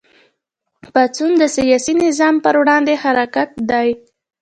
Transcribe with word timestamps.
پاڅون 0.93 1.31
د 1.41 1.43
سیاسي 1.55 1.93
نظام 2.05 2.35
په 2.43 2.49
وړاندې 2.61 2.93
حرکت 3.03 3.49
دی. 3.69 3.89